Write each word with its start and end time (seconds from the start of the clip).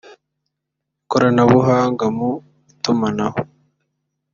ikoranabuhanga 1.03 2.05
mu 2.17 2.31
itumanaho 2.71 3.39